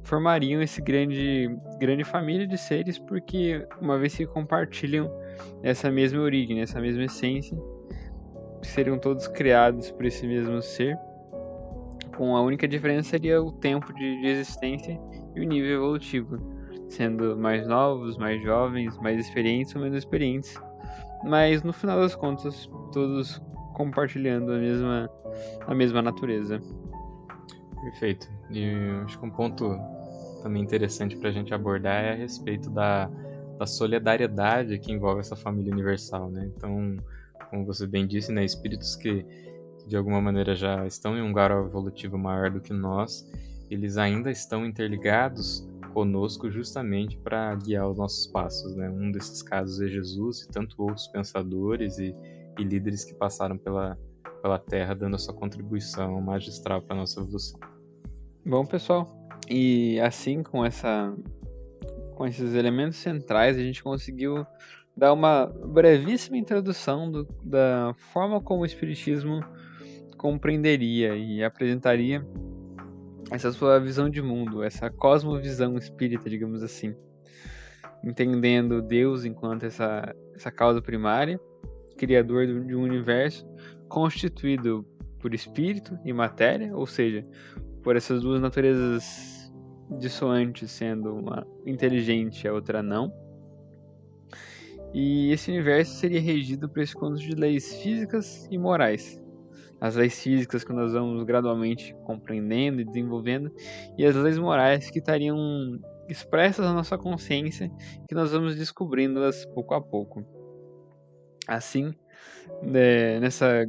[0.03, 5.09] formariam esse grande, grande família de seres porque uma vez que compartilham
[5.63, 7.57] essa mesma origem, essa mesma essência,
[8.63, 10.97] seriam todos criados por esse mesmo ser,
[12.15, 14.99] com a única diferença seria o tempo de, de existência
[15.35, 16.60] e o nível evolutivo,
[16.91, 20.53] sendo mais novos, mais jovens, mais experientes ou menos experientes,
[21.23, 23.41] mas no final das contas todos
[23.73, 25.09] compartilhando a mesma,
[25.65, 26.61] a mesma natureza.
[27.81, 28.27] Perfeito.
[28.51, 28.69] E
[29.05, 29.79] acho que um ponto
[30.43, 33.09] também interessante para a gente abordar é a respeito da,
[33.57, 36.51] da solidariedade que envolve essa família universal, né?
[36.55, 36.97] Então,
[37.49, 39.25] como você bem disse, né, espíritos que
[39.87, 43.27] de alguma maneira já estão em um grau evolutivo maior do que nós,
[43.69, 48.89] eles ainda estão interligados conosco justamente para guiar os nossos passos, né?
[48.89, 52.15] Um desses casos é Jesus e tanto outros pensadores e,
[52.59, 53.97] e líderes que passaram pela
[54.41, 57.59] pela Terra, dando a sua contribuição magistral para a nossa evolução.
[58.45, 61.13] Bom, pessoal, e assim com essa
[62.15, 64.45] com esses elementos centrais, a gente conseguiu
[64.95, 69.41] dar uma brevíssima introdução do, da forma como o espiritismo
[70.17, 72.25] compreenderia e apresentaria
[73.31, 76.93] essa sua visão de mundo, essa cosmovisão espírita, digamos assim,
[78.03, 81.39] entendendo Deus enquanto essa essa causa primária,
[81.97, 83.47] criador de um universo
[83.87, 84.85] constituído
[85.19, 87.25] por espírito e matéria, ou seja,
[87.83, 89.53] por essas duas naturezas
[89.99, 93.13] dissoantes, sendo uma inteligente e a outra não.
[94.93, 99.20] E esse universo seria regido por esse conjunto de leis físicas e morais.
[99.81, 103.51] As leis físicas que nós vamos gradualmente compreendendo e desenvolvendo,
[103.97, 105.35] e as leis morais que estariam
[106.07, 107.71] expressas na nossa consciência,
[108.07, 110.23] que nós vamos descobrindo-las pouco a pouco.
[111.47, 111.95] Assim,
[112.61, 113.65] né, nessa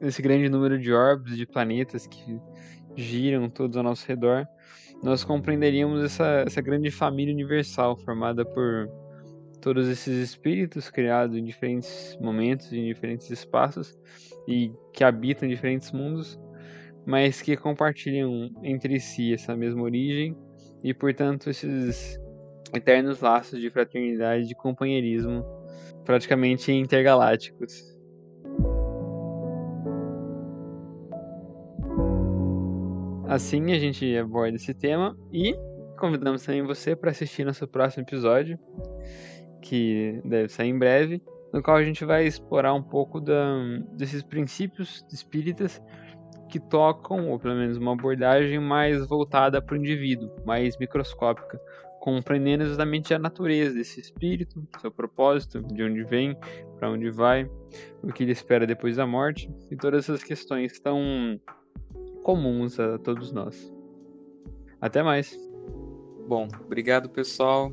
[0.00, 2.40] nesse grande número de órbitas, de planetas que
[2.96, 4.46] giram todos ao nosso redor,
[5.02, 8.88] nós compreenderíamos essa, essa grande família universal formada por
[9.60, 13.96] todos esses espíritos criados em diferentes momentos, em diferentes espaços
[14.48, 16.38] e que habitam diferentes mundos,
[17.06, 20.36] mas que compartilham entre si essa mesma origem
[20.82, 22.18] e, portanto, esses
[22.74, 25.44] eternos laços de fraternidade de companheirismo
[26.04, 27.98] praticamente intergalácticos.
[33.28, 35.54] Assim a gente aborda esse tema e
[35.98, 38.58] convidamos também você para assistir nosso próximo episódio,
[39.60, 43.56] que deve sair em breve, no qual a gente vai explorar um pouco da,
[43.92, 45.80] desses princípios espíritas
[46.48, 51.60] que tocam, ou pelo menos uma abordagem mais voltada para o indivíduo, mais microscópica,
[52.00, 56.36] compreendendo exatamente a natureza desse espírito, seu propósito, de onde vem,
[56.78, 57.48] para onde vai,
[58.02, 61.40] o que ele espera depois da morte, e todas essas questões que estão
[62.22, 63.72] comuns a todos nós.
[64.80, 65.36] Até mais.
[66.26, 67.72] Bom, obrigado pessoal.